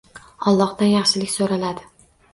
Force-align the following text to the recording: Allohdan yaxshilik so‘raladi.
Allohdan 0.51 0.89
yaxshilik 0.93 1.33
so‘raladi. 1.37 1.89